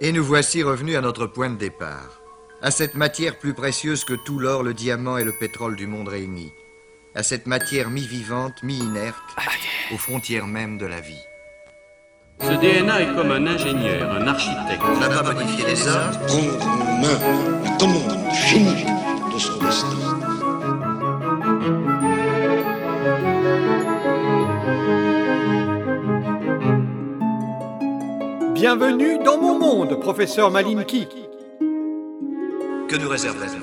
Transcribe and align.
Et 0.00 0.12
nous 0.12 0.22
voici 0.22 0.62
revenus 0.62 0.96
à 0.96 1.00
notre 1.00 1.26
point 1.26 1.50
de 1.50 1.56
départ. 1.56 2.20
À 2.62 2.70
cette 2.70 2.94
matière 2.94 3.36
plus 3.36 3.52
précieuse 3.52 4.04
que 4.04 4.14
tout 4.14 4.38
l'or, 4.38 4.62
le 4.62 4.72
diamant 4.72 5.18
et 5.18 5.24
le 5.24 5.32
pétrole 5.32 5.74
du 5.74 5.88
monde 5.88 6.06
réunis. 6.06 6.52
À 7.16 7.24
cette 7.24 7.46
matière 7.46 7.90
mi-vivante, 7.90 8.62
mi-inerte, 8.62 9.16
aux 9.92 9.98
frontières 9.98 10.46
même 10.46 10.78
de 10.78 10.86
la 10.86 11.00
vie. 11.00 11.24
Ce 12.40 12.52
DNA 12.52 13.02
est 13.02 13.14
comme 13.16 13.32
un 13.32 13.44
ingénieur, 13.48 14.12
un 14.12 14.28
architecte. 14.28 14.82
On 14.84 15.00
n'a 15.00 15.08
pas 15.08 15.32
modifié 15.32 15.66
les 15.66 15.74
commande 17.80 18.28
du 18.30 18.36
génie 18.48 18.84
de 19.34 19.38
son 19.38 19.58
destin. 19.58 20.27
Bienvenue 28.60 29.20
dans 29.24 29.40
mon 29.40 29.56
monde, 29.56 30.00
professeur 30.00 30.50
Malinki. 30.50 31.06
que 32.88 32.96
nous 32.96 33.08
réserve 33.08 33.38
l'avenir 33.38 33.62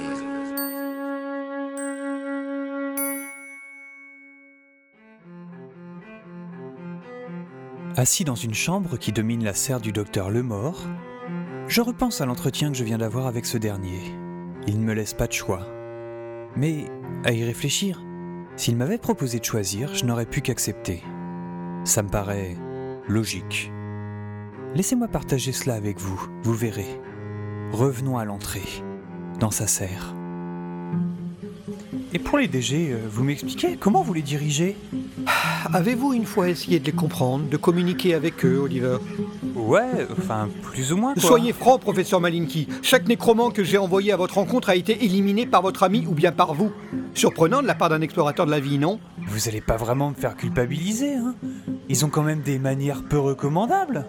Assis 7.98 8.24
dans 8.24 8.36
une 8.36 8.54
chambre 8.54 8.96
qui 8.96 9.12
domine 9.12 9.44
la 9.44 9.54
serre 9.54 9.82
du 9.82 9.92
docteur 9.92 10.30
Lemort, 10.30 10.80
je 11.68 11.82
repense 11.82 12.22
à 12.22 12.26
l'entretien 12.26 12.72
que 12.72 12.78
je 12.78 12.86
viens 12.86 13.00
d'avoir 13.00 13.28
avec 13.28 13.46
ce 13.46 13.58
dernier. 13.58 14.00
Il 14.66 14.80
ne 14.80 14.86
me 14.86 14.94
laisse 14.94 15.14
pas 15.14 15.28
de 15.28 15.34
choix. 15.34 15.68
Mais, 16.56 16.86
à 17.26 17.34
y 17.34 17.44
réfléchir, 17.44 18.02
s'il 18.56 18.78
m'avait 18.78 18.98
proposé 18.98 19.40
de 19.40 19.46
choisir, 19.46 19.94
je 19.94 20.06
n'aurais 20.06 20.26
pu 20.26 20.40
qu'accepter. 20.40 21.04
Ça 21.84 22.02
me 22.02 22.10
paraît 22.10 22.56
logique. 23.10 23.74
Laissez-moi 24.76 25.08
partager 25.08 25.54
cela 25.54 25.76
avec 25.76 26.02
vous, 26.02 26.22
vous 26.44 26.54
verrez. 26.54 27.00
Revenons 27.72 28.18
à 28.18 28.26
l'entrée, 28.26 28.84
dans 29.40 29.50
sa 29.50 29.68
serre. 29.68 30.14
Et 32.12 32.20
pour 32.20 32.38
les 32.38 32.50
DG, 32.50 32.92
euh, 32.92 32.98
vous 33.10 33.24
m'expliquez 33.24 33.78
comment 33.78 34.02
vous 34.02 34.14
les 34.14 34.22
dirigez? 34.22 34.76
Avez-vous 35.74 36.14
une 36.14 36.26
fois 36.26 36.50
essayé 36.50 36.82
de 36.82 36.86
les 36.86 36.92
comprendre, 36.92 37.48
de 37.48 37.56
communiquer 37.56 38.16
avec 38.16 38.44
eux, 38.44 38.58
Oliver? 38.58 38.98
Ouais, 39.56 40.08
enfin, 40.12 40.50
plus 40.62 40.92
ou 40.92 40.98
moins 40.98 41.14
quoi. 41.14 41.24
Soyez 41.24 41.54
franc, 41.54 41.80
professeur 41.80 42.20
Malinki. 42.20 42.68
Chaque 42.82 43.08
nécromant 43.08 43.52
que 43.52 43.64
j'ai 43.64 43.78
envoyé 43.78 44.12
à 44.12 44.18
votre 44.18 44.36
rencontre 44.36 44.70
a 44.70 44.76
été 44.76 45.06
éliminé 45.06 45.46
par 45.46 45.62
votre 45.62 45.84
ami 45.84 46.06
ou 46.06 46.14
bien 46.14 46.34
par 46.34 46.54
vous. 46.54 46.72
Surprenant 47.14 47.62
de 47.62 47.68
la 47.68 47.76
part 47.76 47.90
d'un 47.90 48.02
explorateur 48.02 48.46
de 48.46 48.52
la 48.52 48.60
vie, 48.60 48.78
non? 48.78 49.00
Vous 49.26 49.48
allez 49.48 49.62
pas 49.62 49.78
vraiment 49.78 50.10
me 50.10 50.16
faire 50.16 50.36
culpabiliser, 50.36 51.16
hein 51.16 51.34
Ils 51.88 52.04
ont 52.04 52.10
quand 52.10 52.24
même 52.24 52.42
des 52.42 52.60
manières 52.60 53.04
peu 53.04 53.20
recommandables. 53.20 54.06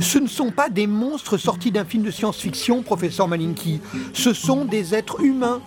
Ce 0.00 0.18
ne 0.18 0.26
sont 0.26 0.50
pas 0.50 0.68
des 0.68 0.86
monstres 0.86 1.36
sortis 1.38 1.70
d'un 1.70 1.84
film 1.84 2.02
de 2.02 2.10
science-fiction, 2.10 2.82
professeur 2.82 3.28
Malinki. 3.28 3.80
Ce 4.12 4.32
sont 4.32 4.64
des 4.64 4.94
êtres 4.94 5.20
humains. 5.22 5.60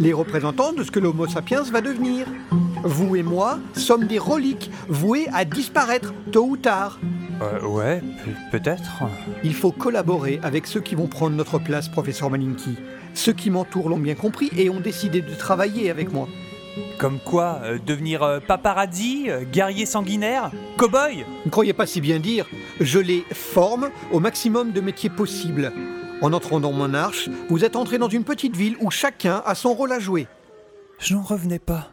Les 0.00 0.12
représentants 0.12 0.72
de 0.72 0.82
ce 0.82 0.90
que 0.90 0.98
l'Homo 0.98 1.26
sapiens 1.26 1.62
va 1.62 1.80
devenir. 1.80 2.26
Vous 2.82 3.16
et 3.16 3.22
moi 3.22 3.58
sommes 3.74 4.06
des 4.06 4.18
reliques 4.18 4.70
vouées 4.88 5.26
à 5.32 5.44
disparaître 5.44 6.12
tôt 6.32 6.46
ou 6.50 6.56
tard. 6.56 6.98
Euh, 7.42 7.66
ouais, 7.66 8.00
pe- 8.50 8.58
peut-être. 8.58 8.90
Il 9.42 9.54
faut 9.54 9.72
collaborer 9.72 10.40
avec 10.42 10.66
ceux 10.66 10.80
qui 10.80 10.94
vont 10.94 11.06
prendre 11.06 11.36
notre 11.36 11.58
place, 11.58 11.88
professeur 11.88 12.30
Malinki. 12.30 12.76
Ceux 13.14 13.32
qui 13.32 13.50
m'entourent 13.50 13.88
l'ont 13.88 13.98
bien 13.98 14.14
compris 14.14 14.50
et 14.56 14.68
ont 14.70 14.80
décidé 14.80 15.20
de 15.20 15.34
travailler 15.34 15.90
avec 15.90 16.12
moi. 16.12 16.28
Comme 16.98 17.18
quoi, 17.20 17.60
euh, 17.62 17.78
devenir 17.78 18.22
euh, 18.22 18.40
paparazzi, 18.40 19.26
euh, 19.28 19.44
guerrier 19.44 19.86
sanguinaire, 19.86 20.50
cow-boy? 20.76 21.24
Ne 21.44 21.50
croyez 21.50 21.72
pas 21.72 21.86
si 21.86 22.00
bien 22.00 22.18
dire, 22.18 22.46
je 22.80 22.98
les 22.98 23.24
forme 23.32 23.90
au 24.12 24.20
maximum 24.20 24.72
de 24.72 24.80
métiers 24.80 25.10
possibles. 25.10 25.72
En 26.20 26.32
entrant 26.32 26.60
dans 26.60 26.72
mon 26.72 26.94
arche, 26.94 27.28
vous 27.48 27.64
êtes 27.64 27.76
entré 27.76 27.98
dans 27.98 28.08
une 28.08 28.24
petite 28.24 28.56
ville 28.56 28.76
où 28.80 28.90
chacun 28.90 29.42
a 29.44 29.54
son 29.54 29.74
rôle 29.74 29.92
à 29.92 29.98
jouer. 29.98 30.26
Je 30.98 31.14
n'en 31.14 31.22
revenais 31.22 31.58
pas. 31.58 31.92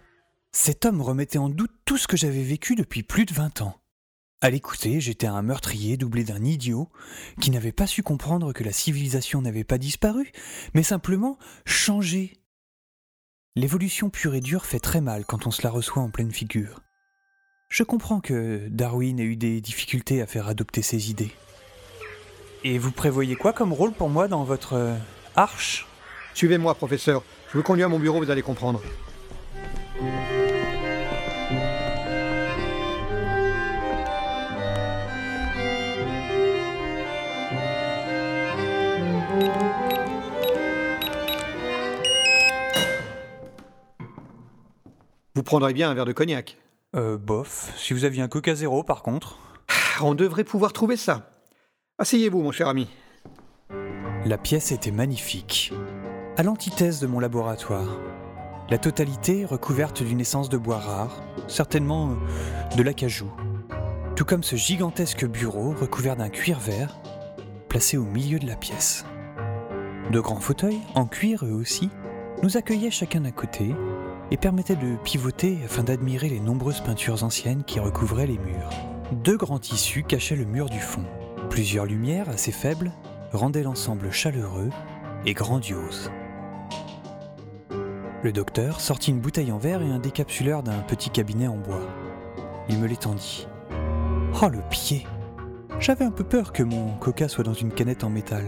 Cet 0.51 0.85
homme 0.85 1.01
remettait 1.01 1.37
en 1.37 1.49
doute 1.49 1.71
tout 1.85 1.97
ce 1.97 2.07
que 2.07 2.17
j'avais 2.17 2.43
vécu 2.43 2.75
depuis 2.75 3.03
plus 3.03 3.25
de 3.25 3.33
20 3.33 3.61
ans. 3.61 3.75
À 4.43 4.49
l'écouter, 4.49 4.99
j'étais 4.99 5.27
un 5.27 5.43
meurtrier 5.43 5.97
doublé 5.97 6.23
d'un 6.23 6.43
idiot 6.43 6.89
qui 7.39 7.51
n'avait 7.51 7.71
pas 7.71 7.85
su 7.85 8.01
comprendre 8.01 8.53
que 8.53 8.63
la 8.63 8.71
civilisation 8.71 9.41
n'avait 9.41 9.63
pas 9.63 9.77
disparu, 9.77 10.31
mais 10.73 10.81
simplement 10.81 11.37
changé. 11.65 12.40
L'évolution 13.57 14.09
pure 14.09 14.33
et 14.33 14.39
dure 14.39 14.65
fait 14.65 14.79
très 14.79 15.01
mal 15.01 15.25
quand 15.25 15.45
on 15.45 15.51
se 15.51 15.61
la 15.61 15.69
reçoit 15.69 16.01
en 16.01 16.09
pleine 16.09 16.31
figure. 16.31 16.79
Je 17.67 17.83
comprends 17.83 18.21
que 18.21 18.65
Darwin 18.69 19.19
ait 19.19 19.23
eu 19.23 19.35
des 19.35 19.59
difficultés 19.59 20.21
à 20.21 20.25
faire 20.25 20.47
adopter 20.47 20.81
ses 20.81 21.09
idées. 21.09 21.33
Et 22.63 22.77
vous 22.77 22.91
prévoyez 22.91 23.35
quoi 23.35 23.51
comme 23.51 23.73
rôle 23.73 23.91
pour 23.91 24.09
moi 24.09 24.29
dans 24.29 24.45
votre 24.45 24.73
euh, 24.73 24.95
arche? 25.35 25.85
Suivez-moi, 26.33 26.75
professeur. 26.75 27.23
Je 27.51 27.57
vous 27.57 27.63
conduis 27.63 27.83
à 27.83 27.89
mon 27.89 27.99
bureau, 27.99 28.19
vous 28.19 28.31
allez 28.31 28.41
comprendre. 28.41 28.81
Vous 45.41 45.45
prendrez 45.45 45.73
bien 45.73 45.89
un 45.89 45.95
verre 45.95 46.05
de 46.05 46.11
cognac. 46.11 46.59
Euh, 46.95 47.17
bof. 47.17 47.73
Si 47.75 47.95
vous 47.95 48.05
aviez 48.05 48.21
un 48.21 48.27
coca 48.27 48.53
zéro, 48.53 48.83
par 48.83 49.01
contre. 49.01 49.39
On 49.99 50.13
devrait 50.13 50.43
pouvoir 50.43 50.71
trouver 50.71 50.97
ça. 50.97 51.31
Asseyez-vous, 51.97 52.43
mon 52.43 52.51
cher 52.51 52.67
ami. 52.67 52.87
La 54.23 54.37
pièce 54.37 54.71
était 54.71 54.91
magnifique, 54.91 55.73
à 56.37 56.43
l'antithèse 56.43 56.99
de 56.99 57.07
mon 57.07 57.19
laboratoire. 57.19 57.87
La 58.69 58.77
totalité 58.77 59.43
recouverte 59.43 60.03
d'une 60.03 60.21
essence 60.21 60.47
de 60.47 60.57
bois 60.57 60.77
rare, 60.77 61.23
certainement 61.47 62.11
euh, 62.11 62.75
de 62.77 62.83
l'acajou. 62.83 63.31
Tout 64.15 64.25
comme 64.25 64.43
ce 64.43 64.55
gigantesque 64.55 65.25
bureau 65.25 65.71
recouvert 65.73 66.17
d'un 66.17 66.29
cuir 66.29 66.59
vert, 66.59 67.01
placé 67.67 67.97
au 67.97 68.05
milieu 68.05 68.37
de 68.37 68.45
la 68.45 68.57
pièce. 68.57 69.05
De 70.11 70.19
grands 70.19 70.39
fauteuils, 70.39 70.81
en 70.93 71.07
cuir 71.07 71.43
eux 71.45 71.53
aussi, 71.53 71.89
nous 72.43 72.57
accueillaient 72.57 72.91
chacun 72.91 73.21
d'un 73.21 73.31
côté 73.31 73.73
et 74.31 74.37
permettaient 74.37 74.75
de 74.75 74.95
pivoter 75.03 75.59
afin 75.65 75.83
d'admirer 75.83 76.29
les 76.29 76.39
nombreuses 76.39 76.79
peintures 76.79 77.23
anciennes 77.23 77.63
qui 77.63 77.79
recouvraient 77.79 78.27
les 78.27 78.39
murs. 78.39 78.69
Deux 79.11 79.37
grands 79.37 79.59
tissus 79.59 80.03
cachaient 80.03 80.37
le 80.37 80.45
mur 80.45 80.69
du 80.69 80.79
fond. 80.79 81.03
Plusieurs 81.49 81.85
lumières 81.85 82.29
assez 82.29 82.53
faibles 82.53 82.91
rendaient 83.33 83.63
l'ensemble 83.63 84.11
chaleureux 84.11 84.69
et 85.25 85.33
grandiose. 85.33 86.09
Le 88.23 88.31
docteur 88.31 88.79
sortit 88.79 89.11
une 89.11 89.19
bouteille 89.19 89.51
en 89.51 89.57
verre 89.57 89.81
et 89.81 89.89
un 89.89 89.99
décapsuleur 89.99 90.63
d'un 90.63 90.79
petit 90.79 91.09
cabinet 91.09 91.47
en 91.47 91.57
bois. 91.57 91.81
Il 92.69 92.77
me 92.77 92.87
l'étendit. 92.87 93.47
Oh 94.41 94.47
le 94.47 94.61
pied 94.69 95.05
J'avais 95.79 96.05
un 96.05 96.11
peu 96.11 96.23
peur 96.23 96.53
que 96.53 96.63
mon 96.63 96.93
coca 96.97 97.27
soit 97.27 97.43
dans 97.43 97.53
une 97.53 97.73
canette 97.73 98.03
en 98.03 98.09
métal. 98.09 98.45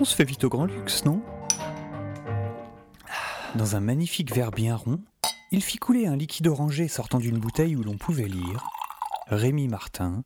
On 0.00 0.04
se 0.04 0.14
fait 0.14 0.24
vite 0.24 0.44
au 0.44 0.48
grand 0.48 0.64
luxe, 0.64 1.04
non? 1.04 1.20
Dans 3.56 3.74
un 3.74 3.80
magnifique 3.80 4.32
verre 4.32 4.52
bien 4.52 4.76
rond, 4.76 5.00
il 5.50 5.62
fit 5.62 5.78
couler 5.78 6.06
un 6.06 6.16
liquide 6.16 6.46
orangé 6.46 6.86
sortant 6.86 7.18
d'une 7.18 7.38
bouteille 7.38 7.74
où 7.74 7.82
l'on 7.82 7.96
pouvait 7.96 8.28
lire 8.28 8.64
Rémi 9.26 9.66
Martin, 9.66 10.22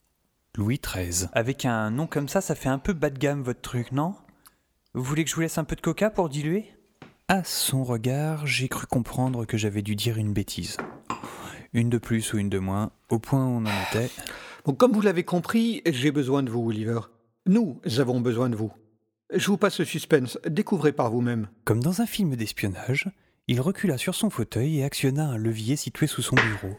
Louis 0.56 0.78
XIII. 0.78 1.28
Avec 1.32 1.64
un 1.64 1.90
nom 1.90 2.06
comme 2.06 2.28
ça, 2.28 2.42
ça 2.42 2.54
fait 2.54 2.68
un 2.68 2.78
peu 2.78 2.92
bas 2.92 3.08
de 3.08 3.18
gamme 3.18 3.42
votre 3.42 3.62
truc, 3.62 3.92
non? 3.92 4.14
Vous 4.92 5.02
voulez 5.02 5.24
que 5.24 5.30
je 5.30 5.34
vous 5.34 5.40
laisse 5.40 5.56
un 5.56 5.64
peu 5.64 5.74
de 5.74 5.80
coca 5.80 6.10
pour 6.10 6.28
diluer? 6.28 6.70
À 7.28 7.44
son 7.44 7.82
regard, 7.82 8.46
j'ai 8.46 8.68
cru 8.68 8.86
comprendre 8.86 9.46
que 9.46 9.56
j'avais 9.56 9.82
dû 9.82 9.96
dire 9.96 10.18
une 10.18 10.34
bêtise. 10.34 10.76
Une 11.72 11.88
de 11.88 11.98
plus 11.98 12.34
ou 12.34 12.38
une 12.38 12.50
de 12.50 12.58
moins, 12.58 12.90
au 13.08 13.18
point 13.18 13.44
où 13.44 13.48
on 13.48 13.64
en 13.64 13.82
était. 13.90 14.10
Bon, 14.66 14.74
comme 14.74 14.92
vous 14.92 15.00
l'avez 15.00 15.24
compris, 15.24 15.80
j'ai 15.86 16.12
besoin 16.12 16.42
de 16.42 16.50
vous, 16.50 16.60
Oliver. 16.60 17.00
Nous 17.46 17.80
avons 17.98 18.20
besoin 18.20 18.50
de 18.50 18.56
vous. 18.56 18.72
Je 19.32 19.46
vous 19.46 19.56
passe 19.56 19.80
le 19.80 19.84
suspense, 19.84 20.38
découvrez 20.46 20.92
par 20.92 21.10
vous-même. 21.10 21.48
Comme 21.64 21.82
dans 21.82 22.02
un 22.02 22.06
film 22.06 22.36
d'espionnage, 22.36 23.08
il 23.46 23.60
recula 23.60 23.98
sur 23.98 24.14
son 24.14 24.30
fauteuil 24.30 24.78
et 24.78 24.84
actionna 24.84 25.26
un 25.26 25.36
levier 25.36 25.76
situé 25.76 26.06
sous 26.06 26.22
son 26.22 26.36
bureau. 26.36 26.74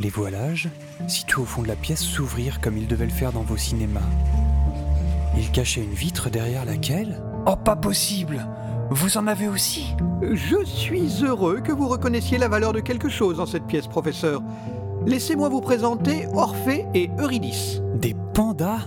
Les 0.00 0.08
voilages, 0.08 0.70
situés 1.08 1.42
au 1.42 1.44
fond 1.44 1.62
de 1.62 1.68
la 1.68 1.76
pièce, 1.76 2.02
s'ouvrirent 2.02 2.60
comme 2.60 2.78
ils 2.78 2.86
devaient 2.86 3.04
le 3.04 3.12
faire 3.12 3.32
dans 3.32 3.42
vos 3.42 3.56
cinémas. 3.56 4.00
Il 5.36 5.50
cachait 5.50 5.82
une 5.82 5.92
vitre 5.92 6.30
derrière 6.30 6.64
laquelle 6.64 7.22
Oh, 7.46 7.56
pas 7.56 7.76
possible 7.76 8.46
Vous 8.90 9.18
en 9.18 9.26
avez 9.26 9.46
aussi 9.46 9.94
Je 10.32 10.64
suis 10.64 11.22
heureux 11.22 11.60
que 11.60 11.72
vous 11.72 11.88
reconnaissiez 11.88 12.38
la 12.38 12.48
valeur 12.48 12.72
de 12.72 12.80
quelque 12.80 13.10
chose 13.10 13.36
dans 13.36 13.46
cette 13.46 13.66
pièce, 13.66 13.86
professeur. 13.86 14.42
Laissez-moi 15.06 15.50
vous 15.50 15.60
présenter 15.60 16.26
Orphée 16.32 16.86
et 16.94 17.10
Eurydice. 17.18 17.82
Des 17.96 18.14
pandas? 18.32 18.86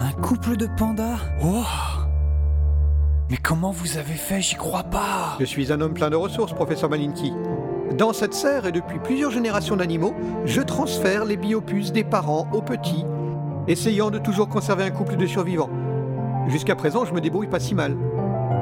Un 0.00 0.12
couple 0.20 0.56
de 0.56 0.66
pandas? 0.76 1.20
Oh 1.44 2.01
Mais 3.30 3.36
comment 3.36 3.70
vous 3.70 3.96
avez 3.96 4.14
fait? 4.14 4.40
J'y 4.40 4.56
crois 4.56 4.84
pas 4.84 5.36
Je 5.40 5.44
suis 5.44 5.72
un 5.72 5.80
homme 5.80 5.94
plein 5.94 6.10
de 6.10 6.16
ressources, 6.16 6.52
professeur 6.52 6.90
Malinki. 6.90 7.32
Dans 7.96 8.12
cette 8.12 8.34
serre 8.34 8.66
et 8.66 8.72
depuis 8.72 8.98
plusieurs 8.98 9.30
générations 9.30 9.76
d'animaux, 9.76 10.14
je 10.44 10.60
transfère 10.60 11.24
les 11.24 11.36
biopuces 11.36 11.92
des 11.92 12.04
parents 12.04 12.48
aux 12.52 12.62
petits, 12.62 13.04
essayant 13.68 14.10
de 14.10 14.18
toujours 14.18 14.48
conserver 14.48 14.84
un 14.84 14.90
couple 14.90 15.16
de 15.16 15.26
survivants. 15.26 15.70
Jusqu'à 16.48 16.74
présent, 16.74 17.04
je 17.04 17.12
me 17.12 17.20
débrouille 17.20 17.48
pas 17.48 17.60
si 17.60 17.74
mal. 17.74 17.96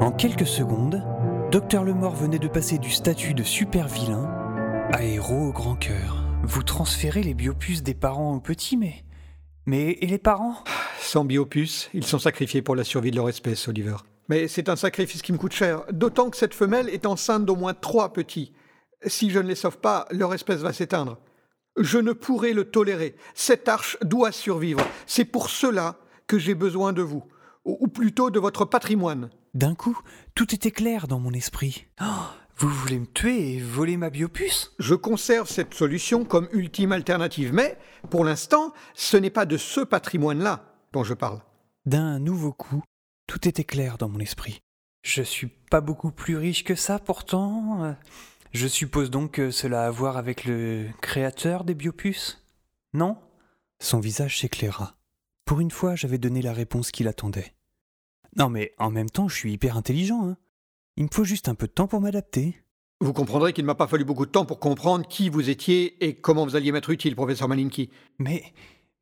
En 0.01 0.11
quelques 0.11 0.47
secondes, 0.47 1.03
Docteur 1.51 1.83
Lemort 1.83 2.15
venait 2.15 2.39
de 2.39 2.47
passer 2.47 2.77
du 2.77 2.91
statut 2.91 3.33
de 3.33 3.43
super 3.43 3.87
vilain 3.87 4.29
à 4.93 5.03
héros 5.03 5.47
au 5.47 5.51
grand 5.51 5.75
cœur. 5.75 6.23
Vous 6.43 6.63
transférez 6.63 7.23
les 7.23 7.33
biopuces 7.33 7.83
des 7.83 7.93
parents 7.93 8.33
aux 8.33 8.39
petits, 8.39 8.77
mais. 8.77 9.03
Mais 9.65 9.91
et 10.01 10.07
les 10.07 10.17
parents? 10.17 10.55
Sans 10.99 11.23
biopuce, 11.23 11.89
ils 11.93 12.05
sont 12.05 12.19
sacrifiés 12.19 12.61
pour 12.61 12.75
la 12.75 12.83
survie 12.83 13.11
de 13.11 13.15
leur 13.15 13.29
espèce, 13.29 13.67
Oliver. 13.67 13.95
Mais 14.29 14.47
c'est 14.47 14.69
un 14.69 14.75
sacrifice 14.75 15.21
qui 15.21 15.33
me 15.33 15.37
coûte 15.37 15.53
cher, 15.53 15.83
d'autant 15.91 16.29
que 16.29 16.37
cette 16.37 16.53
femelle 16.53 16.89
est 16.89 17.05
enceinte 17.05 17.45
d'au 17.45 17.55
moins 17.55 17.73
trois 17.73 18.13
petits. 18.13 18.53
Si 19.05 19.29
je 19.29 19.39
ne 19.39 19.47
les 19.47 19.55
sauve 19.55 19.79
pas, 19.79 20.07
leur 20.11 20.33
espèce 20.33 20.61
va 20.61 20.73
s'éteindre. 20.73 21.17
Je 21.77 21.97
ne 21.97 22.13
pourrai 22.13 22.53
le 22.53 22.65
tolérer. 22.65 23.15
Cette 23.33 23.67
arche 23.67 23.97
doit 24.01 24.31
survivre. 24.31 24.85
C'est 25.05 25.25
pour 25.25 25.49
cela 25.49 25.97
que 26.27 26.37
j'ai 26.37 26.55
besoin 26.55 26.93
de 26.93 27.01
vous, 27.01 27.23
ou 27.65 27.87
plutôt 27.87 28.29
de 28.29 28.39
votre 28.39 28.65
patrimoine. 28.65 29.29
D'un 29.53 29.75
coup, 29.75 29.99
tout 30.35 30.53
était 30.53 30.71
clair 30.71 31.07
dans 31.07 31.19
mon 31.19 31.31
esprit. 31.31 31.87
Oh, 32.01 32.05
vous 32.57 32.69
voulez 32.69 32.99
me 32.99 33.07
tuer 33.07 33.55
et 33.55 33.59
voler 33.59 33.97
ma 33.97 34.09
biopuce 34.09 34.73
Je 34.79 34.95
conserve 34.95 35.49
cette 35.49 35.73
solution 35.73 36.25
comme 36.25 36.47
ultime 36.51 36.91
alternative, 36.91 37.53
mais 37.53 37.77
pour 38.09 38.23
l'instant, 38.23 38.71
ce 38.93 39.17
n'est 39.17 39.29
pas 39.29 39.45
de 39.45 39.57
ce 39.57 39.81
patrimoine-là 39.81 40.63
dont 40.93 41.03
je 41.03 41.13
parle. 41.13 41.41
D'un 41.85 42.19
nouveau 42.19 42.53
coup, 42.53 42.83
tout 43.31 43.47
était 43.47 43.63
clair 43.63 43.97
dans 43.97 44.09
mon 44.09 44.19
esprit. 44.19 44.61
Je 45.03 45.21
suis 45.21 45.47
pas 45.47 45.79
beaucoup 45.79 46.11
plus 46.11 46.35
riche 46.35 46.65
que 46.65 46.75
ça 46.75 46.99
pourtant. 46.99 47.95
Je 48.51 48.67
suppose 48.67 49.09
donc 49.09 49.31
que 49.31 49.51
cela 49.51 49.83
a 49.83 49.87
à 49.87 49.89
voir 49.89 50.17
avec 50.17 50.43
le 50.43 50.89
créateur 51.01 51.63
des 51.63 51.73
biopuces 51.73 52.43
Non? 52.93 53.17
Son 53.79 54.01
visage 54.01 54.37
s'éclaira. 54.37 54.97
Pour 55.45 55.61
une 55.61 55.71
fois, 55.71 55.95
j'avais 55.95 56.17
donné 56.17 56.41
la 56.41 56.51
réponse 56.51 56.91
qu'il 56.91 57.07
attendait. 57.07 57.53
Non 58.35 58.49
mais 58.49 58.73
en 58.77 58.89
même 58.89 59.09
temps, 59.09 59.29
je 59.29 59.35
suis 59.37 59.53
hyper 59.53 59.77
intelligent. 59.77 60.27
Hein. 60.27 60.35
Il 60.97 61.05
me 61.05 61.09
faut 61.09 61.23
juste 61.23 61.47
un 61.47 61.55
peu 61.55 61.67
de 61.67 61.71
temps 61.71 61.87
pour 61.87 62.01
m'adapter. 62.01 62.61
Vous 62.99 63.13
comprendrez 63.13 63.53
qu'il 63.53 63.63
ne 63.63 63.67
m'a 63.67 63.75
pas 63.75 63.87
fallu 63.87 64.03
beaucoup 64.03 64.25
de 64.25 64.31
temps 64.31 64.45
pour 64.45 64.59
comprendre 64.59 65.07
qui 65.07 65.29
vous 65.29 65.49
étiez 65.49 66.05
et 66.05 66.15
comment 66.15 66.43
vous 66.43 66.57
alliez 66.57 66.73
m'être 66.73 66.89
utile, 66.89 67.15
professeur 67.15 67.47
Malinky. 67.47 67.91
Mais 68.19 68.43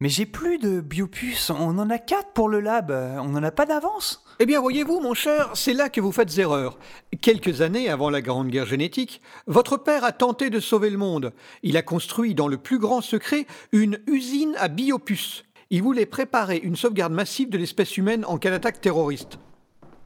mais 0.02 0.08
j'ai 0.10 0.26
plus 0.26 0.60
de 0.60 0.80
biopuces. 0.80 1.50
On 1.50 1.78
en 1.78 1.90
a 1.90 1.98
quatre 1.98 2.32
pour 2.32 2.48
le 2.48 2.62
lab. 2.62 2.92
On 2.92 3.30
n'en 3.30 3.44
a 3.44 3.52
pas 3.52 3.66
d'avance. 3.66 4.24
Eh 4.40 4.46
bien, 4.46 4.62
voyez-vous, 4.62 5.02
mon 5.02 5.14
cher, 5.14 5.52
c'est 5.56 5.74
là 5.74 5.90
que 5.90 6.00
vous 6.00 6.14
faites 6.14 6.38
erreur. 6.38 6.80
Quelques 7.22 7.60
années 7.60 7.90
avant 7.90 8.10
la 8.10 8.22
Grande 8.22 8.48
Guerre 8.48 8.66
génétique, 8.66 9.22
votre 9.46 9.76
père 9.76 10.06
a 10.06 10.14
tenté 10.14 10.50
de 10.50 10.62
sauver 10.62 10.90
le 10.90 10.98
monde. 10.98 11.34
Il 11.64 11.76
a 11.76 11.82
construit, 11.82 12.34
dans 12.34 12.48
le 12.48 12.58
plus 12.58 12.80
grand 12.80 13.02
secret, 13.02 13.46
une 13.74 14.00
usine 14.08 14.56
à 14.58 14.70
biopuces. 14.70 15.44
Il 15.70 15.84
voulait 15.84 16.06
préparer 16.06 16.58
une 16.58 16.78
sauvegarde 16.78 17.12
massive 17.12 17.50
de 17.50 17.58
l'espèce 17.58 17.98
humaine 17.98 18.24
en 18.26 18.38
cas 18.38 18.52
d'attaque 18.52 18.80
terroriste. 18.80 19.38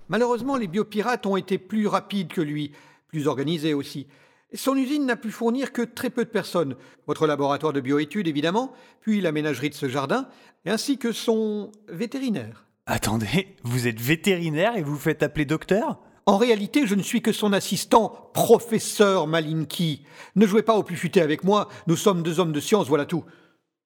Malheureusement, 0.10 0.58
les 0.58 0.68
biopirates 0.68 1.28
ont 1.28 1.38
été 1.38 1.60
plus 1.60 1.86
rapides 1.86 2.34
que 2.34 2.42
lui, 2.42 2.72
plus 3.10 3.28
organisés 3.28 3.76
aussi. 3.76 4.08
Son 4.54 4.76
usine 4.76 5.06
n'a 5.06 5.16
pu 5.16 5.32
fournir 5.32 5.72
que 5.72 5.82
très 5.82 6.10
peu 6.10 6.26
de 6.26 6.30
personnes. 6.30 6.76
Votre 7.08 7.28
laboratoire 7.28 7.74
de 7.74 7.82
bioétudes, 7.82 8.28
évidemment, 8.28 8.72
puis 9.02 9.22
la 9.22 9.32
ménagerie 9.32 9.70
de 9.70 9.76
ce 9.76 9.90
jardin, 9.90 10.28
ainsi 10.66 10.98
que 10.98 11.12
son 11.12 11.72
vétérinaire. 11.90 12.66
Attendez, 12.86 13.56
vous 13.64 13.88
êtes 13.88 14.00
vétérinaire 14.00 14.76
et 14.76 14.84
vous 14.84 14.94
vous 14.94 15.00
faites 15.00 15.24
appeler 15.24 15.46
docteur? 15.46 16.00
En 16.26 16.38
réalité, 16.38 16.88
je 16.88 16.96
ne 16.96 17.02
suis 17.02 17.22
que 17.22 17.32
son 17.32 17.52
assistant, 17.52 18.30
professeur 18.34 19.28
Malinky. 19.28 20.06
Ne 20.36 20.46
jouez 20.46 20.64
pas 20.64 20.76
au 20.76 20.84
plus 20.84 20.96
futé 20.96 21.22
avec 21.22 21.44
moi, 21.44 21.68
nous 21.88 21.98
sommes 21.98 22.24
deux 22.24 22.40
hommes 22.40 22.54
de 22.54 22.60
science, 22.60 22.88
voilà 22.88 23.06
tout. 23.06 23.26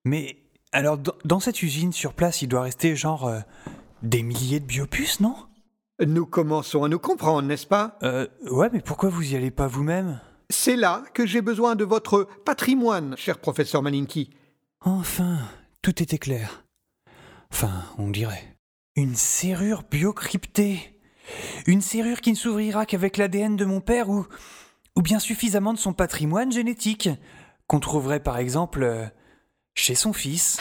Mais 0.05 0.37
alors 0.71 0.97
dans, 0.97 1.13
dans 1.25 1.39
cette 1.39 1.63
usine 1.63 1.93
sur 1.93 2.13
place, 2.13 2.41
il 2.41 2.47
doit 2.47 2.61
rester 2.61 2.95
genre 2.95 3.27
euh, 3.27 3.39
des 4.03 4.21
milliers 4.21 4.59
de 4.59 4.65
biopuces, 4.65 5.19
non? 5.19 5.35
Nous 6.05 6.27
commençons 6.27 6.83
à 6.83 6.89
nous 6.89 6.99
comprendre, 6.99 7.47
n'est-ce 7.47 7.65
pas? 7.65 7.97
Euh 8.03 8.27
ouais, 8.51 8.69
mais 8.71 8.81
pourquoi 8.81 9.09
vous 9.09 9.33
y 9.33 9.35
allez 9.35 9.49
pas 9.49 9.65
vous-même? 9.65 10.19
C'est 10.49 10.75
là 10.75 11.03
que 11.13 11.25
j'ai 11.25 11.41
besoin 11.41 11.75
de 11.75 11.83
votre 11.83 12.27
patrimoine, 12.45 13.15
cher 13.17 13.39
professeur 13.39 13.83
Malinky. 13.83 14.29
Enfin, 14.81 15.39
tout 15.81 16.01
était 16.01 16.17
clair. 16.17 16.63
Enfin, 17.51 17.83
on 17.97 18.09
dirait. 18.09 18.57
Une 18.95 19.15
serrure 19.15 19.83
biocryptée. 19.89 20.99
Une 21.65 21.81
serrure 21.81 22.21
qui 22.21 22.31
ne 22.31 22.37
s'ouvrira 22.37 22.85
qu'avec 22.85 23.17
l'ADN 23.17 23.57
de 23.57 23.65
mon 23.65 23.81
père 23.81 24.09
ou, 24.09 24.25
ou 24.95 25.01
bien 25.01 25.19
suffisamment 25.19 25.73
de 25.73 25.79
son 25.79 25.93
patrimoine 25.93 26.51
génétique, 26.51 27.09
qu'on 27.67 27.81
trouverait 27.81 28.21
par 28.21 28.37
exemple 28.37 28.83
euh, 28.83 29.05
chez 29.75 29.95
son 29.95 30.13
fils. 30.13 30.59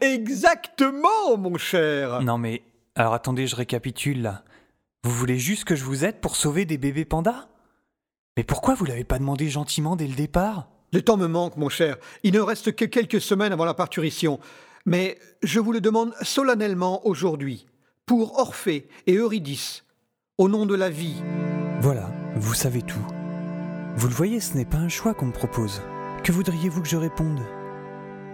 Exactement, 0.00 1.36
mon 1.38 1.56
cher 1.56 2.20
non 2.22 2.38
mais, 2.38 2.62
alors 2.96 3.14
attendez, 3.14 3.46
je 3.46 3.54
récapitule 3.54 4.22
là. 4.22 4.44
Vous 5.04 5.12
voulez 5.12 5.38
juste 5.38 5.64
que 5.64 5.76
je 5.76 5.84
vous 5.84 6.04
aide 6.04 6.20
pour 6.20 6.34
sauver 6.34 6.64
des 6.64 6.76
bébés 6.76 7.04
pandas? 7.04 7.49
Mais 8.40 8.44
pourquoi 8.44 8.72
vous 8.72 8.86
l'avez 8.86 9.04
pas 9.04 9.18
demandé 9.18 9.50
gentiment 9.50 9.96
dès 9.96 10.06
le 10.06 10.14
départ? 10.14 10.70
Le 10.94 11.02
temps 11.02 11.18
me 11.18 11.26
manque, 11.26 11.58
mon 11.58 11.68
cher. 11.68 11.98
Il 12.22 12.32
ne 12.32 12.40
reste 12.40 12.74
que 12.74 12.86
quelques 12.86 13.20
semaines 13.20 13.52
avant 13.52 13.66
la 13.66 13.74
parturition. 13.74 14.40
Mais 14.86 15.18
je 15.42 15.60
vous 15.60 15.72
le 15.72 15.82
demande 15.82 16.14
solennellement 16.22 17.06
aujourd'hui, 17.06 17.66
pour 18.06 18.38
Orphée 18.38 18.88
et 19.06 19.16
Eurydice, 19.16 19.84
au 20.38 20.48
nom 20.48 20.64
de 20.64 20.74
la 20.74 20.88
vie. 20.88 21.22
Voilà, 21.82 22.10
vous 22.34 22.54
savez 22.54 22.80
tout. 22.80 23.06
Vous 23.96 24.08
le 24.08 24.14
voyez, 24.14 24.40
ce 24.40 24.56
n'est 24.56 24.64
pas 24.64 24.78
un 24.78 24.88
choix 24.88 25.12
qu'on 25.12 25.26
me 25.26 25.32
propose. 25.32 25.82
Que 26.24 26.32
voudriez-vous 26.32 26.80
que 26.80 26.88
je 26.88 26.96
réponde? 26.96 27.42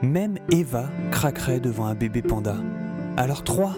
Même 0.03 0.39
Eva 0.53 0.89
craquerait 1.11 1.59
devant 1.59 1.87
un 1.87 1.97
bébé 1.97 2.23
panda. 2.23 2.55
Alors 3.17 3.43
trois 3.43 3.75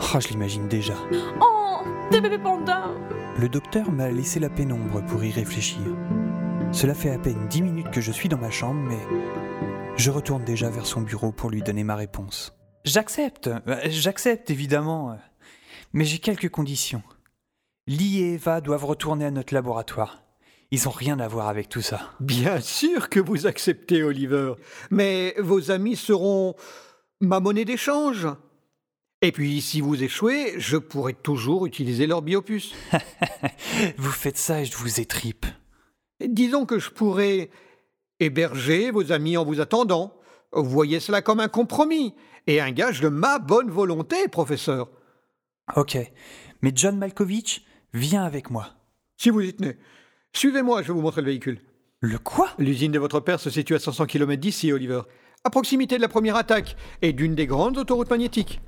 Oh, 0.00 0.20
je 0.20 0.28
l'imagine 0.28 0.68
déjà. 0.68 0.94
Oh, 1.40 1.78
des 2.10 2.20
bébés 2.20 2.38
pandas 2.38 2.88
Le 3.36 3.48
docteur 3.48 3.90
m'a 3.90 4.10
laissé 4.10 4.40
la 4.40 4.48
pénombre 4.48 5.04
pour 5.06 5.24
y 5.24 5.30
réfléchir. 5.30 5.80
Cela 6.72 6.94
fait 6.94 7.10
à 7.10 7.18
peine 7.18 7.48
dix 7.48 7.62
minutes 7.62 7.90
que 7.90 8.00
je 8.00 8.12
suis 8.12 8.28
dans 8.28 8.38
ma 8.38 8.50
chambre, 8.50 8.80
mais 8.80 8.98
je 9.96 10.10
retourne 10.10 10.44
déjà 10.44 10.70
vers 10.70 10.86
son 10.86 11.00
bureau 11.00 11.32
pour 11.32 11.50
lui 11.50 11.62
donner 11.62 11.84
ma 11.84 11.96
réponse. 11.96 12.54
J'accepte, 12.84 13.48
euh, 13.48 13.80
j'accepte 13.86 14.50
évidemment, 14.50 15.18
mais 15.92 16.04
j'ai 16.04 16.18
quelques 16.18 16.50
conditions. 16.50 17.02
Lee 17.86 18.20
et 18.20 18.34
Eva 18.34 18.60
doivent 18.60 18.84
retourner 18.84 19.24
à 19.24 19.30
notre 19.30 19.54
laboratoire. 19.54 20.22
Ils 20.70 20.86
ont 20.86 20.92
rien 20.92 21.18
à 21.18 21.28
voir 21.28 21.48
avec 21.48 21.70
tout 21.70 21.80
ça. 21.80 22.10
Bien 22.20 22.60
sûr 22.60 23.08
que 23.08 23.20
vous 23.20 23.46
acceptez, 23.46 24.02
Oliver. 24.02 24.52
Mais 24.90 25.34
vos 25.38 25.70
amis 25.70 25.96
seront 25.96 26.54
ma 27.20 27.40
monnaie 27.40 27.64
d'échange. 27.64 28.28
Et 29.20 29.32
puis, 29.32 29.60
si 29.60 29.80
vous 29.80 30.02
échouez, 30.02 30.54
je 30.58 30.76
pourrai 30.76 31.12
toujours 31.12 31.66
utiliser 31.66 32.06
leur 32.06 32.22
biopuce. 32.22 32.72
Vous 33.96 34.12
faites 34.12 34.36
ça 34.36 34.60
et 34.60 34.64
je 34.64 34.76
vous 34.76 35.00
étripe. 35.00 35.44
Disons 36.24 36.66
que 36.66 36.78
je 36.78 36.90
pourrais 36.90 37.50
héberger 38.20 38.92
vos 38.92 39.10
amis 39.10 39.36
en 39.36 39.44
vous 39.44 39.60
attendant. 39.60 40.14
Vous 40.52 40.68
voyez 40.68 41.00
cela 41.00 41.20
comme 41.20 41.40
un 41.40 41.48
compromis 41.48 42.14
et 42.46 42.60
un 42.60 42.70
gage 42.70 43.00
de 43.00 43.08
ma 43.08 43.38
bonne 43.40 43.70
volonté, 43.70 44.28
professeur. 44.28 44.88
Ok, 45.76 45.98
mais 46.62 46.72
John 46.74 46.96
Malkovich, 46.96 47.64
viens 47.92 48.24
avec 48.24 48.50
moi. 48.50 48.70
Si 49.16 49.30
vous 49.30 49.40
y 49.40 49.52
tenez. 49.52 49.76
Suivez-moi, 50.32 50.82
je 50.82 50.88
vais 50.88 50.94
vous 50.94 51.02
montrer 51.02 51.22
le 51.22 51.28
véhicule. 51.28 51.60
Le 52.00 52.18
quoi? 52.18 52.50
L'usine 52.58 52.92
de 52.92 52.98
votre 53.00 53.18
père 53.18 53.40
se 53.40 53.50
situe 53.50 53.74
à 53.74 53.80
500 53.80 54.06
km 54.06 54.40
d'ici, 54.40 54.72
Oliver, 54.72 55.02
à 55.42 55.50
proximité 55.50 55.96
de 55.96 56.02
la 56.02 56.08
première 56.08 56.36
attaque 56.36 56.76
et 57.02 57.12
d'une 57.12 57.34
des 57.34 57.46
grandes 57.46 57.78
autoroutes 57.78 58.10
magnétiques. 58.10 58.60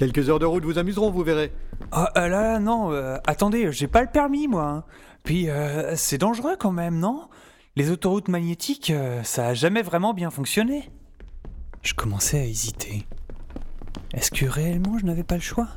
Quelques 0.00 0.30
heures 0.30 0.38
de 0.38 0.46
route 0.46 0.64
vous 0.64 0.78
amuseront, 0.78 1.10
vous 1.10 1.22
verrez. 1.22 1.52
Ah 1.92 2.10
euh, 2.16 2.26
là 2.26 2.40
là, 2.40 2.58
non, 2.58 2.90
euh, 2.90 3.18
attendez, 3.26 3.70
j'ai 3.70 3.86
pas 3.86 4.00
le 4.00 4.08
permis 4.08 4.48
moi. 4.48 4.64
hein. 4.64 4.84
Puis 5.24 5.50
euh, 5.50 5.94
c'est 5.94 6.16
dangereux 6.16 6.56
quand 6.58 6.72
même, 6.72 6.98
non? 6.98 7.28
Les 7.76 7.90
autoroutes 7.90 8.28
magnétiques, 8.28 8.88
euh, 8.88 9.22
ça 9.24 9.48
a 9.48 9.52
jamais 9.52 9.82
vraiment 9.82 10.14
bien 10.14 10.30
fonctionné. 10.30 10.90
Je 11.82 11.92
commençais 11.92 12.38
à 12.38 12.44
hésiter. 12.46 13.06
Est-ce 14.14 14.30
que 14.30 14.46
réellement 14.46 14.96
je 14.98 15.04
n'avais 15.04 15.22
pas 15.22 15.34
le 15.34 15.42
choix? 15.42 15.68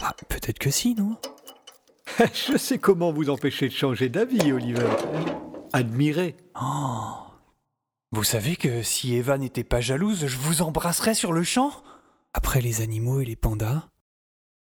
Ah, 0.00 0.14
peut-être 0.30 0.58
que 0.58 0.70
si, 0.70 0.94
non? 0.94 1.18
Je 2.32 2.56
sais 2.56 2.78
comment 2.78 3.12
vous 3.12 3.28
empêcher 3.28 3.68
de 3.68 3.74
changer 3.74 4.08
d'avis, 4.08 4.50
Oliver. 4.50 4.88
Admirez. 5.74 6.36
Oh. 6.58 7.12
Vous 8.12 8.24
savez 8.24 8.56
que 8.56 8.82
si 8.82 9.14
Eva 9.14 9.36
n'était 9.36 9.62
pas 9.62 9.82
jalouse, 9.82 10.26
je 10.26 10.38
vous 10.38 10.62
embrasserais 10.62 11.12
sur 11.12 11.34
le 11.34 11.42
champ? 11.42 11.70
Après 12.38 12.60
les 12.60 12.82
animaux 12.82 13.20
et 13.20 13.24
les 13.24 13.34
pandas, 13.34 13.88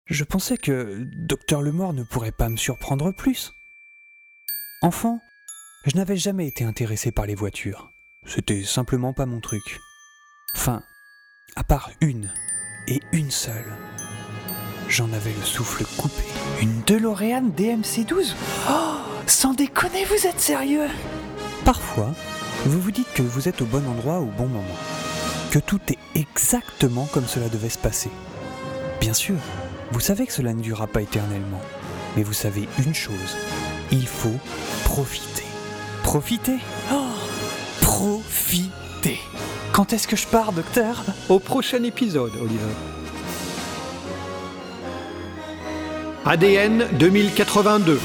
je 0.06 0.25
pensais 0.25 0.56
que 0.56 1.06
Docteur 1.26 1.61
Lemort 1.61 1.92
ne 1.92 2.04
pourrait 2.04 2.33
pas 2.33 2.49
me 2.49 2.56
surprendre 2.56 3.12
plus. 3.12 3.52
Enfant, 4.80 5.21
je 5.85 5.95
n'avais 5.95 6.16
jamais 6.16 6.47
été 6.47 6.64
intéressé 6.64 7.12
par 7.12 7.26
les 7.26 7.35
voitures. 7.35 7.90
C'était 8.25 8.64
simplement 8.64 9.12
pas 9.12 9.26
mon 9.26 9.40
truc. 9.40 9.78
Enfin, 10.54 10.83
à 11.54 11.64
part 11.64 11.90
une, 12.00 12.33
et 12.88 13.02
une 13.12 13.30
seule. 13.30 13.76
J'en 14.88 15.12
avais 15.12 15.35
le 15.35 15.45
souffle 15.45 15.85
coupé. 15.99 16.25
Une 16.62 16.80
DeLorean 16.87 17.50
DMC-12 17.50 18.33
Oh 18.71 18.97
Sans 19.26 19.52
déconner, 19.52 20.06
vous 20.06 20.26
êtes 20.26 20.40
sérieux? 20.40 20.88
Parfois, 21.66 22.14
vous 22.64 22.80
vous 22.80 22.90
dites 22.90 23.12
que 23.12 23.23
vous 23.23 23.49
êtes 23.50 23.61
au 23.61 23.66
bon 23.66 23.87
endroit 23.87 24.21
au 24.21 24.30
bon 24.30 24.47
moment. 24.47 24.64
Tout 25.61 25.81
est 25.89 25.99
exactement 26.15 27.09
comme 27.13 27.27
cela 27.27 27.49
devait 27.49 27.69
se 27.69 27.79
passer. 27.79 28.11
Bien 29.01 29.15
sûr, 29.15 29.37
Vous 29.93 30.01
savez 30.01 30.27
que 30.27 30.33
cela 30.33 30.53
ne 30.53 30.61
durera 30.61 30.89
pas 30.89 31.01
éternellement. 31.01 31.61
Mais 32.17 32.23
vous 32.25 32.33
savez 32.33 32.69
une 32.85 32.95
chose, 32.95 33.37
il 33.93 34.07
faut 34.07 34.35
profiter. 34.85 35.45
Profiter? 36.03 36.59
Oh 36.93 36.97
Profiter 37.81 39.21
Quand 39.73 39.93
est-ce 39.93 40.09
que 40.09 40.17
je 40.17 40.27
pars, 40.27 40.53
docteur? 40.53 41.05
Au 41.29 41.39
prochain 41.39 41.83
épisode, 41.85 42.33
Oliver. 42.41 42.75
ADN 46.25 46.87
2082. 46.99 48.01